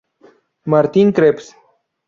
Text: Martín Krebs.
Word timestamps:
Martín 0.71 1.11
Krebs. 1.13 1.45